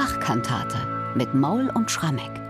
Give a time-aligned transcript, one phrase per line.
[0.00, 0.78] Bachkantate
[1.14, 2.40] mit Maul und Schrammeck.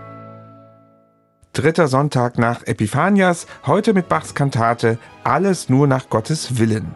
[1.51, 6.95] Dritter Sonntag nach Epiphanias, heute mit Bachs Kantate Alles nur nach Gottes Willen.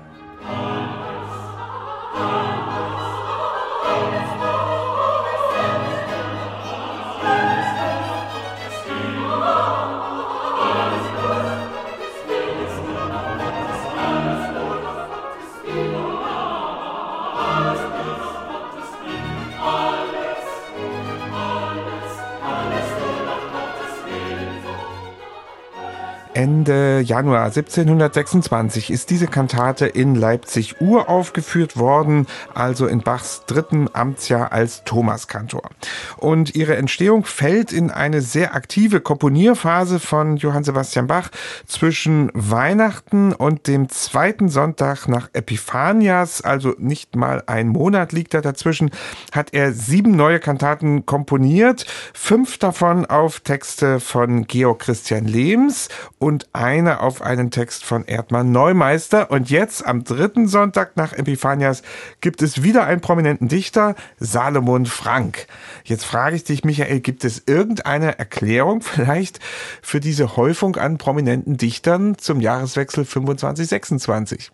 [26.66, 32.26] Ende Januar 1726 ist diese Kantate in Leipzig uraufgeführt worden,
[32.56, 35.70] also in Bachs dritten Amtsjahr als Thomaskantor.
[36.18, 41.30] Und ihre Entstehung fällt in eine sehr aktive Komponierphase von Johann Sebastian Bach
[41.68, 48.42] zwischen Weihnachten und dem zweiten Sonntag nach Epiphanias, also nicht mal ein Monat liegt da
[48.42, 48.90] dazwischen,
[49.32, 56.48] hat er sieben neue Kantaten komponiert, fünf davon auf Texte von Georg Christian Lehms und
[56.56, 59.30] eine auf einen Text von Erdmann Neumeister.
[59.30, 61.84] Und jetzt am dritten Sonntag nach Epiphanias
[62.22, 65.48] gibt es wieder einen prominenten Dichter, Salomon Frank.
[65.84, 69.40] Jetzt frage ich dich, Michael, gibt es irgendeine Erklärung vielleicht
[69.82, 74.50] für diese Häufung an prominenten Dichtern zum Jahreswechsel 25-26?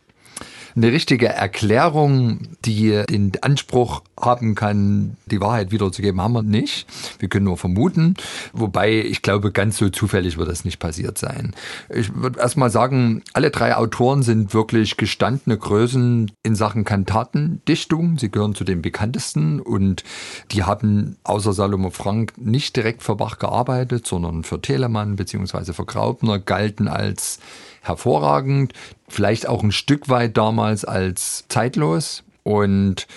[0.75, 6.87] Eine richtige Erklärung, die den Anspruch haben kann, die Wahrheit wiederzugeben, haben wir nicht.
[7.19, 8.15] Wir können nur vermuten.
[8.53, 11.55] Wobei ich glaube, ganz so zufällig wird das nicht passiert sein.
[11.89, 18.17] Ich würde erstmal sagen, alle drei Autoren sind wirklich gestandene Größen in Sachen Kantatendichtung.
[18.17, 20.03] Sie gehören zu den bekanntesten und
[20.51, 25.73] die haben außer Salomo Frank nicht direkt für Bach gearbeitet, sondern für Telemann bzw.
[25.73, 27.39] für Graupner, galten als
[27.81, 28.73] hervorragend,
[29.07, 32.23] vielleicht auch ein Stück weit damals als zeitlos.
[32.43, 33.07] Und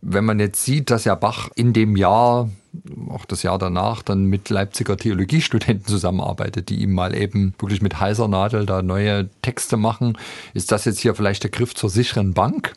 [0.00, 2.48] wenn man jetzt sieht, dass ja Bach in dem Jahr,
[3.08, 8.00] auch das Jahr danach, dann mit Leipziger Theologiestudenten zusammenarbeitet, die ihm mal eben wirklich mit
[8.00, 10.18] heißer Nadel da neue Texte machen,
[10.54, 12.72] ist das jetzt hier vielleicht der Griff zur sicheren Bank?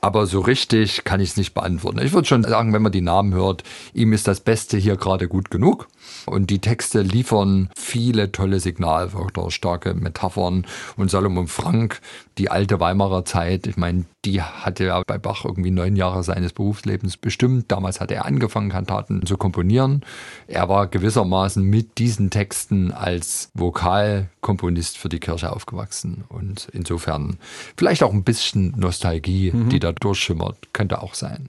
[0.00, 2.00] Aber so richtig kann ich es nicht beantworten.
[2.02, 5.28] Ich würde schon sagen, wenn man die Namen hört, ihm ist das Beste hier gerade
[5.28, 5.88] gut genug.
[6.26, 10.66] Und die Texte liefern viele tolle Signalwörter, starke Metaphern.
[10.96, 12.00] Und Salomon Frank,
[12.38, 16.52] die alte Weimarer Zeit, ich meine, die hatte ja bei Bach irgendwie neun Jahre seines
[16.52, 17.70] Berufslebens bestimmt.
[17.72, 20.02] Damals hat er angefangen, Kantaten zu komponieren.
[20.46, 26.24] Er war gewissermaßen mit diesen Texten als Vokalkomponist für die Kirche aufgewachsen.
[26.28, 27.38] Und insofern
[27.76, 29.70] vielleicht auch ein bisschen Nostalgie, mhm.
[29.70, 31.48] die da durchschimmert, könnte auch sein.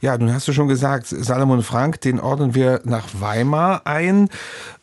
[0.00, 4.28] Ja, nun hast du schon gesagt, Salomon Frank, den ordnen wir nach Weimar ein.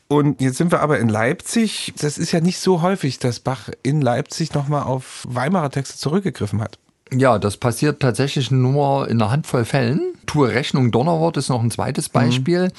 [0.08, 1.94] Und jetzt sind wir aber in Leipzig.
[2.00, 6.62] Das ist ja nicht so häufig, dass Bach in Leipzig nochmal auf Weimarer Texte zurückgegriffen
[6.62, 6.78] hat.
[7.12, 10.14] Ja, das passiert tatsächlich nur in einer Handvoll Fällen.
[10.26, 12.66] Tue Rechnung Donnerwort ist noch ein zweites Beispiel.
[12.66, 12.72] Mhm.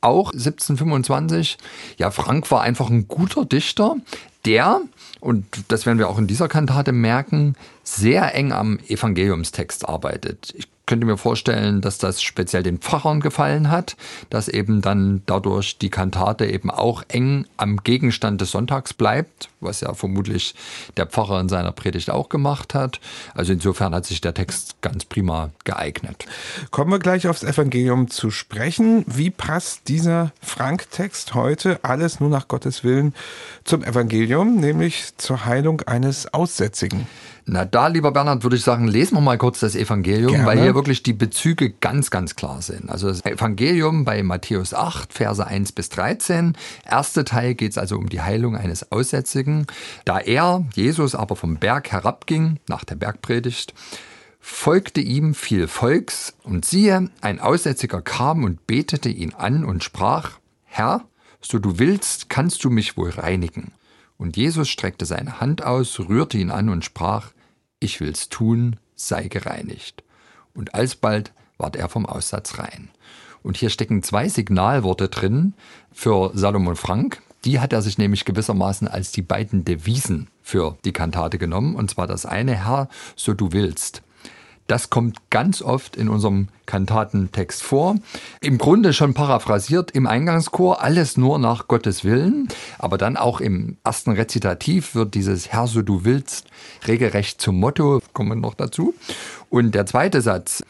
[0.00, 1.58] Auch 1725.
[1.96, 3.96] Ja, Frank war einfach ein guter Dichter,
[4.44, 4.80] der,
[5.20, 7.56] und das werden wir auch in dieser Kantate merken,
[7.96, 10.54] sehr eng am Evangeliumstext arbeitet.
[10.56, 13.94] Ich könnte mir vorstellen, dass das speziell den Pfarrern gefallen hat,
[14.30, 19.82] dass eben dann dadurch die Kantate eben auch eng am Gegenstand des Sonntags bleibt, was
[19.82, 20.54] ja vermutlich
[20.96, 23.00] der Pfarrer in seiner Predigt auch gemacht hat.
[23.34, 26.24] Also insofern hat sich der Text ganz prima geeignet.
[26.70, 29.04] Kommen wir gleich aufs Evangelium zu sprechen.
[29.06, 33.14] Wie passt dieser Frank-Text heute alles nur nach Gottes Willen
[33.64, 37.06] zum Evangelium, nämlich zur Heilung eines Aussätzigen?
[37.50, 40.46] Na, da, lieber Bernhard, würde ich sagen, lesen wir mal kurz das Evangelium, Gerne.
[40.46, 42.90] weil hier wirklich die Bezüge ganz, ganz klar sind.
[42.90, 46.58] Also das Evangelium bei Matthäus 8, Verse 1 bis 13.
[46.84, 49.66] Erster Teil geht es also um die Heilung eines Aussätzigen.
[50.04, 53.72] Da er, Jesus, aber vom Berg herabging, nach der Bergpredigt,
[54.40, 60.32] folgte ihm viel Volks, und siehe, ein Aussätziger kam und betete ihn an und sprach,
[60.64, 61.06] Herr,
[61.40, 63.72] so du willst, kannst du mich wohl reinigen.
[64.18, 67.30] Und Jesus streckte seine Hand aus, rührte ihn an und sprach,
[67.80, 70.02] ich will's tun, sei gereinigt.
[70.54, 72.90] Und alsbald ward er vom Aussatz rein.
[73.42, 75.54] Und hier stecken zwei Signalworte drin
[75.92, 77.22] für Salomon Frank.
[77.44, 81.76] Die hat er sich nämlich gewissermaßen als die beiden Devisen für die Kantate genommen.
[81.76, 84.02] Und zwar das eine, Herr, so du willst.
[84.68, 87.96] Das kommt ganz oft in unserem Kantatentext vor.
[88.42, 92.48] Im Grunde schon paraphrasiert im Eingangschor, alles nur nach Gottes Willen.
[92.78, 96.48] Aber dann auch im ersten Rezitativ wird dieses Herr, so du willst,
[96.86, 98.94] regelrecht zum Motto, kommen wir noch dazu.
[99.48, 100.62] Und der zweite Satz,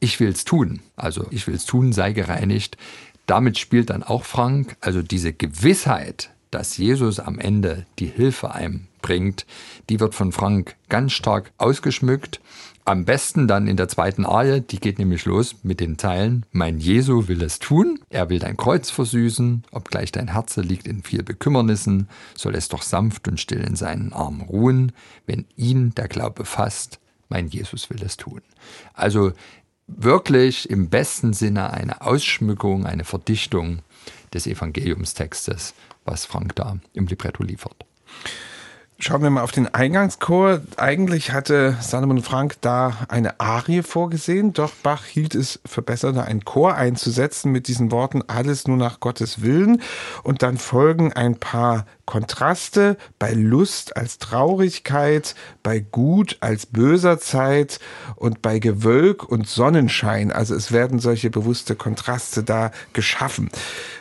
[0.00, 2.78] ich will's tun, also ich will's tun, sei gereinigt.
[3.26, 8.86] Damit spielt dann auch Frank, also diese Gewissheit, dass Jesus am Ende die Hilfe einem
[9.04, 9.44] bringt,
[9.90, 12.40] die wird von Frank ganz stark ausgeschmückt.
[12.86, 16.78] Am besten dann in der zweiten Arie, die geht nämlich los mit den Zeilen, mein
[16.78, 21.22] Jesu will es tun, er will dein Kreuz versüßen, obgleich dein Herze liegt in viel
[21.22, 24.92] Bekümmernissen, soll es doch sanft und still in seinen Armen ruhen,
[25.26, 26.98] wenn ihn der Glaube fasst,
[27.28, 28.40] mein Jesus will es tun.
[28.94, 29.32] Also
[29.86, 33.80] wirklich im besten Sinne eine Ausschmückung, eine Verdichtung
[34.32, 35.74] des Evangeliumstextes,
[36.06, 37.84] was Frank da im Libretto liefert.
[39.00, 40.60] Schauen wir mal auf den Eingangschor.
[40.76, 46.22] Eigentlich hatte Salomon Frank da eine Arie vorgesehen, doch Bach hielt es für besser, da
[46.22, 49.82] einen Chor einzusetzen mit diesen Worten alles nur nach Gottes Willen.
[50.22, 57.80] Und dann folgen ein paar Kontraste bei Lust als Traurigkeit, bei Gut als böser Zeit
[58.14, 60.30] und bei Gewölk und Sonnenschein.
[60.30, 63.50] Also es werden solche bewusste Kontraste da geschaffen.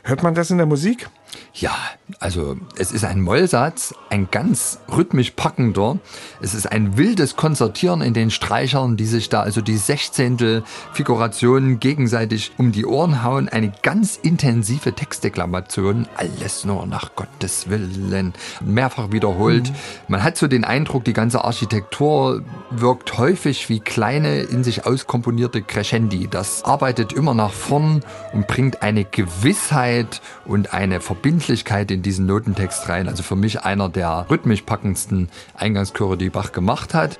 [0.03, 1.09] Hört man das in der Musik?
[1.53, 1.75] Ja,
[2.19, 5.99] also es ist ein Mollsatz, ein ganz rhythmisch packender.
[6.41, 10.63] Es ist ein wildes Konzertieren in den Streichern, die sich da also die Sechzehntel
[10.93, 13.49] Figurationen gegenseitig um die Ohren hauen.
[13.49, 16.07] Eine ganz intensive Textdeklamation.
[16.15, 18.33] Alles nur nach Gottes Willen.
[18.61, 19.69] Mehrfach wiederholt.
[19.69, 19.75] Mhm.
[20.07, 25.61] Man hat so den Eindruck, die ganze Architektur wirkt häufig wie kleine in sich auskomponierte
[25.61, 26.27] Crescendi.
[26.27, 28.03] Das arbeitet immer nach vorn
[28.33, 33.07] und bringt eine Gewissheit und eine Verbindlichkeit in diesen Notentext rein.
[33.07, 37.17] Also für mich einer der rhythmisch packendsten Eingangschöre, die Bach gemacht hat.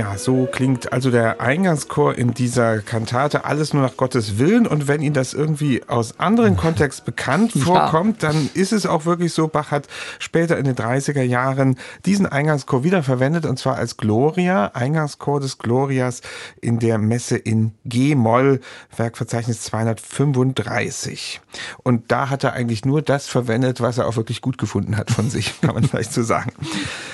[0.00, 4.66] Ja, so klingt also der Eingangschor in dieser Kantate alles nur nach Gottes Willen.
[4.66, 8.30] Und wenn Ihnen das irgendwie aus anderen Kontext bekannt vorkommt, ja.
[8.30, 9.46] dann ist es auch wirklich so.
[9.46, 9.88] Bach hat
[10.18, 11.76] später in den 30er Jahren
[12.06, 16.22] diesen Eingangschor wiederverwendet und zwar als Gloria, Eingangschor des Glorias
[16.62, 18.60] in der Messe in G-Moll,
[18.96, 21.42] Werkverzeichnis 235.
[21.82, 25.10] Und da hat er eigentlich nur das verwendet, was er auch wirklich gut gefunden hat
[25.10, 26.52] von sich, kann man vielleicht so sagen.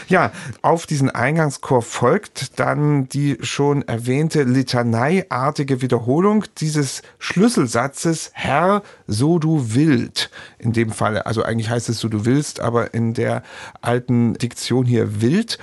[0.09, 0.31] Ja,
[0.63, 9.75] auf diesen Eingangschor folgt dann die schon erwähnte litaneiartige Wiederholung dieses Schlüsselsatzes Herr, so du
[9.75, 10.31] willst.
[10.59, 13.43] In dem Falle, also eigentlich heißt es so du willst, aber in der
[13.81, 15.59] alten Diktion hier wild.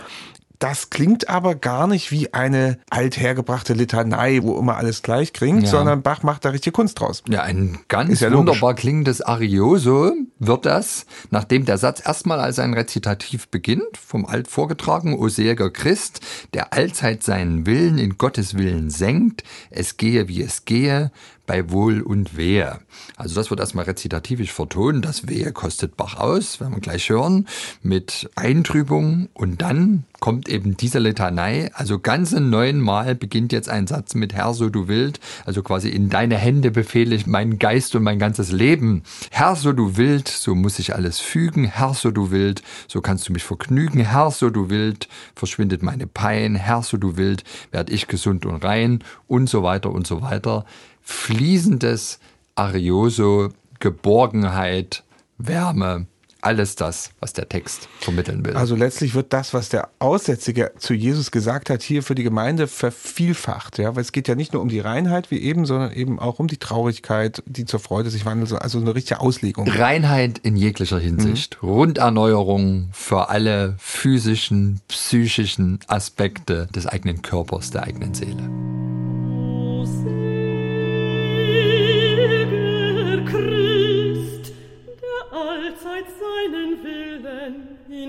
[0.63, 5.69] Das klingt aber gar nicht wie eine althergebrachte Litanei, wo immer alles gleich klingt, ja.
[5.69, 7.21] sondern Bach macht da richtig Kunst draus.
[7.27, 12.73] Ja, ein ganz ja wunderbar klingendes Arioso wird das, nachdem der Satz erstmal als ein
[12.73, 16.21] Rezitativ beginnt, vom Alt vorgetragen, O seliger Christ,
[16.53, 21.11] der allzeit seinen Willen in Gottes Willen senkt, es gehe wie es gehe,
[21.45, 22.79] bei Wohl und Wehe.
[23.17, 25.01] Also das wird erstmal rezitativisch vertonen.
[25.01, 27.47] Das Wehe kostet Bach aus, werden wir gleich hören,
[27.81, 29.29] mit Eintrübung.
[29.33, 31.69] Und dann kommt eben diese Litanei.
[31.73, 35.19] Also ganze neunmal beginnt jetzt ein Satz mit Herr, so du willst.
[35.45, 39.03] Also quasi in deine Hände befehle ich meinen Geist und mein ganzes Leben.
[39.31, 41.65] Herr, so du willst, so muss ich alles fügen.
[41.65, 43.99] Herr, so du willst, so kannst du mich vergnügen.
[43.99, 46.55] Herr, so du willst, verschwindet meine Pein.
[46.55, 50.65] Herr, so du willst, werde ich gesund und rein und so weiter und so weiter
[51.03, 52.19] fließendes
[52.55, 55.03] Arioso, Geborgenheit,
[55.37, 56.07] Wärme,
[56.43, 58.55] alles das, was der Text vermitteln will.
[58.55, 62.67] Also letztlich wird das, was der Aussätzige zu Jesus gesagt hat, hier für die Gemeinde
[62.67, 63.77] vervielfacht.
[63.77, 66.39] Ja, weil es geht ja nicht nur um die Reinheit wie eben, sondern eben auch
[66.39, 68.51] um die Traurigkeit, die zur Freude sich wandelt.
[68.53, 69.67] Also eine richtige Auslegung.
[69.69, 71.57] Reinheit in jeglicher Hinsicht.
[71.61, 71.69] Mhm.
[71.69, 78.82] Runderneuerung für alle physischen, psychischen Aspekte des eigenen Körpers, der eigenen Seele.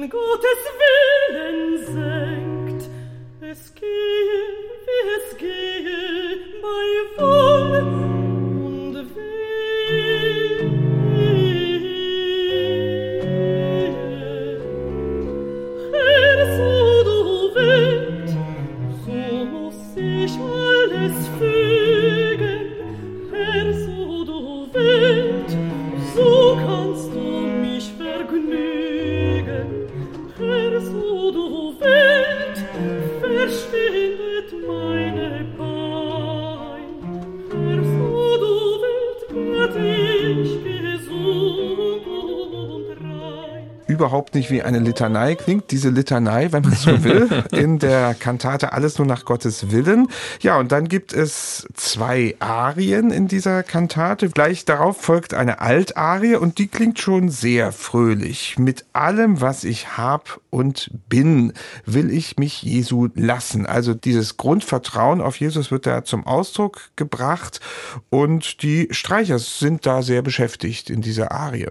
[0.09, 2.91] Gottes Willen senkt.
[3.41, 4.74] Es gehe,
[43.95, 45.71] überhaupt nicht wie eine Litanei klingt.
[45.71, 50.09] Diese Litanei, wenn man so will, in der Kantate Alles nur nach Gottes Willen.
[50.41, 54.29] Ja, und dann gibt es zwei Arien in dieser Kantate.
[54.29, 58.59] Gleich darauf folgt eine Altarie und die klingt schon sehr fröhlich.
[58.59, 61.53] Mit allem, was ich hab und bin,
[61.87, 63.67] will ich mich Jesu lassen.
[63.67, 67.61] Also dieses Grundvertrauen auf Jesus wird da zum Ausdruck gebracht
[68.11, 71.69] und die Streicher sind da sehr beschäftigt in dieser Arie.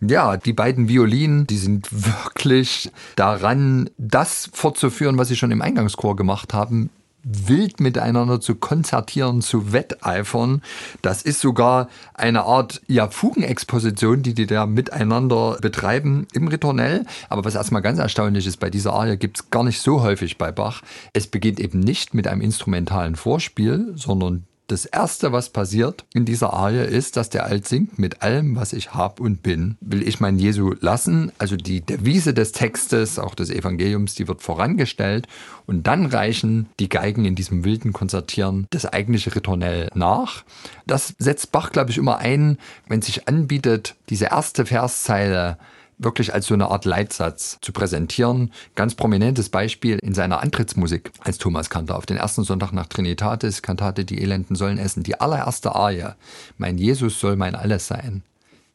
[0.00, 6.16] Ja, die beiden Violinen, die sind wirklich daran, das fortzuführen, was sie schon im Eingangschor
[6.16, 6.90] gemacht haben,
[7.24, 10.62] wild miteinander zu konzertieren, zu wetteifern.
[11.02, 17.04] Das ist sogar eine Art ja, Fugenexposition, die die da miteinander betreiben im Ritornell.
[17.28, 20.38] Aber was erstmal ganz erstaunlich ist, bei dieser Arie gibt es gar nicht so häufig
[20.38, 20.82] bei Bach.
[21.12, 26.54] Es beginnt eben nicht mit einem instrumentalen Vorspiel, sondern das Erste, was passiert in dieser
[26.54, 30.20] Arie, ist, dass der Alt singt, mit allem, was ich hab und bin, will ich
[30.20, 31.32] mein Jesu lassen.
[31.38, 35.26] Also die Devise des Textes, auch des Evangeliums, die wird vorangestellt.
[35.66, 40.44] Und dann reichen die Geigen in diesem wilden Konzertieren das eigentliche Ritornell nach.
[40.86, 45.58] Das setzt Bach, glaube ich, immer ein, wenn sich anbietet, diese erste Verszeile
[45.98, 48.52] wirklich als so eine Art Leitsatz zu präsentieren.
[48.74, 53.62] Ganz prominentes Beispiel in seiner Antrittsmusik als Thomas Kantor auf den ersten Sonntag nach Trinitatis,
[53.62, 55.02] Kantate Die Elenden sollen essen.
[55.02, 56.14] Die allererste Arie,
[56.58, 58.22] Mein Jesus soll mein Alles sein.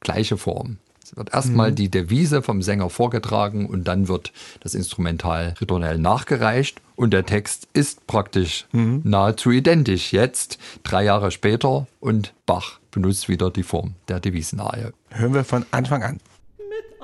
[0.02, 0.78] Gleiche Form.
[1.10, 6.82] Es wird erstmal die Devise vom Sänger vorgetragen und dann wird das Instrumental ritornell nachgereicht
[6.96, 13.50] und der Text ist praktisch nahezu identisch jetzt, drei Jahre später und Bach benutzt wieder
[13.50, 14.92] die Form der Devisenarie.
[15.10, 16.20] Hören wir von Anfang an.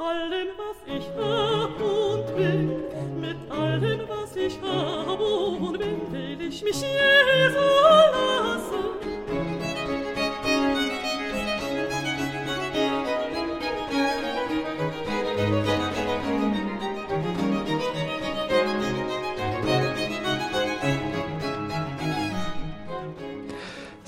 [0.06, 6.62] Allem, was ich hab und bin, mit allem, was ich hab und bin, will ich
[6.64, 7.25] mich Jesu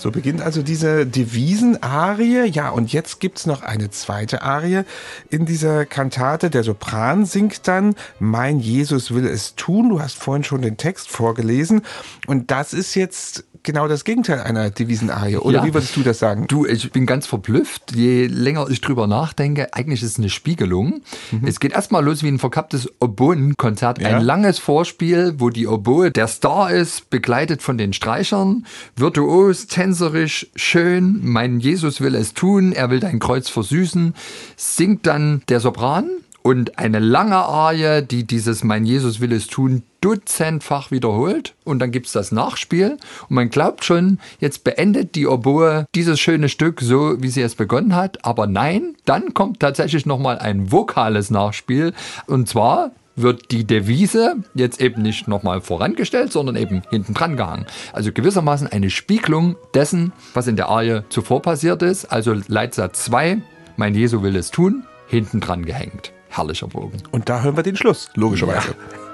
[0.08, 2.46] So beginnt also diese Devisenarie.
[2.46, 4.84] Ja, und jetzt gibt's noch eine zweite Arie
[5.30, 6.50] in dieser Kantate.
[6.50, 9.90] Der Sopran singt dann, Mein Jesus will es tun.
[9.90, 11.82] Du hast vorhin schon den Text vorgelesen.
[12.26, 15.38] Und das ist jetzt genau das Gegenteil einer Devisenarie.
[15.38, 15.66] Oder Ja.
[15.66, 16.48] wie würdest du das sagen?
[16.48, 19.74] Du, ich bin ganz verblüfft, je länger ich drüber nachdenke.
[19.74, 21.02] Eigentlich ist es eine Spiegelung.
[21.46, 24.02] Es geht erstmal los wie ein verkapptes Oboenkonzert.
[24.02, 24.08] Ja.
[24.18, 28.66] Ein langes Vorspiel, wo die Oboe der Star ist, begleitet von den Streichern.
[28.96, 31.20] Virtuos, tänzerisch, schön.
[31.22, 32.72] Mein Jesus will es tun.
[32.72, 34.16] Er will dein Kreuz versüßen.
[34.56, 36.10] Singt dann der Sopran.
[36.48, 41.56] Und eine lange Arie, die dieses Mein Jesus will es tun dutzendfach wiederholt.
[41.66, 42.92] Und dann gibt's das Nachspiel.
[43.28, 47.56] Und man glaubt schon, jetzt beendet die Oboe dieses schöne Stück so, wie sie es
[47.56, 48.24] begonnen hat.
[48.24, 51.92] Aber nein, dann kommt tatsächlich nochmal ein vokales Nachspiel.
[52.28, 57.66] Und zwar wird die Devise jetzt eben nicht nochmal vorangestellt, sondern eben hinten dran gehangen.
[57.92, 62.06] Also gewissermaßen eine Spiegelung dessen, was in der Arie zuvor passiert ist.
[62.06, 63.42] Also Leitsatz 2,
[63.76, 66.14] mein Jesu will es tun, hinten dran gehängt.
[66.38, 67.02] Herrlicher Bogen.
[67.12, 68.76] Und da hören wir den Schluss, logischerweise.
[68.92, 69.07] Mein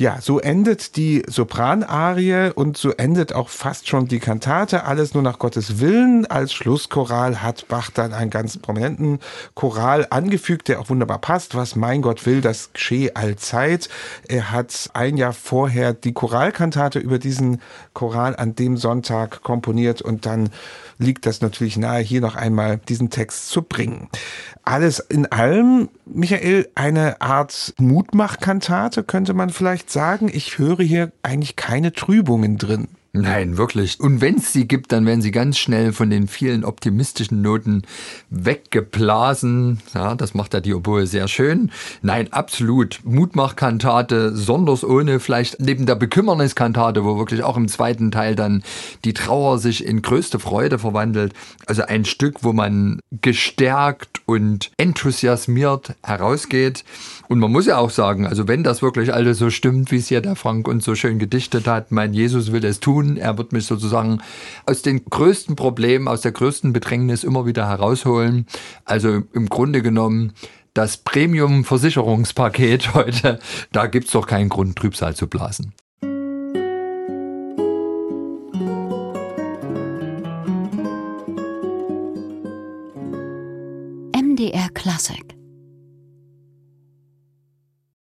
[0.00, 4.84] Ja, so endet die Sopranarie und so endet auch fast schon die Kantate.
[4.84, 6.24] Alles nur nach Gottes Willen.
[6.24, 9.18] Als Schlusschoral hat Bach dann einen ganz prominenten
[9.56, 11.56] Choral angefügt, der auch wunderbar passt.
[11.56, 13.88] Was mein Gott will, das geschehe allzeit.
[14.28, 17.60] Er hat ein Jahr vorher die Choralkantate über diesen
[17.92, 20.50] Choral an dem Sonntag komponiert und dann
[20.98, 24.08] liegt das natürlich nahe, hier noch einmal diesen Text zu bringen.
[24.68, 30.28] Alles in allem, Michael, eine Art Mutmachkantate könnte man vielleicht sagen.
[30.30, 32.88] Ich höre hier eigentlich keine Trübungen drin.
[33.22, 34.00] Nein, wirklich.
[34.00, 37.82] Und wenn es sie gibt, dann werden sie ganz schnell von den vielen optimistischen Noten
[38.30, 39.80] weggeblasen.
[39.94, 41.70] Ja, das macht ja die Oboe sehr schön.
[42.02, 43.00] Nein, absolut.
[43.04, 48.62] Mutmachkantate, sonders ohne vielleicht neben der Bekümmerniskantate, wo wirklich auch im zweiten Teil dann
[49.04, 51.32] die Trauer sich in größte Freude verwandelt.
[51.66, 56.84] Also ein Stück, wo man gestärkt und enthusiasmiert herausgeht.
[57.28, 60.08] Und man muss ja auch sagen, also wenn das wirklich alles so stimmt, wie es
[60.08, 63.16] hier der Frank uns so schön gedichtet hat, mein Jesus will es tun, tun.
[63.16, 64.18] Er wird mich sozusagen
[64.66, 68.46] aus den größten Problemen, aus der größten Bedrängnis immer wieder herausholen.
[68.84, 70.32] Also im Grunde genommen
[70.74, 73.38] das Premium-Versicherungspaket heute,
[73.72, 75.74] da gibt's doch keinen Grund, Trübsal zu blasen.
[84.14, 85.37] MDR Classic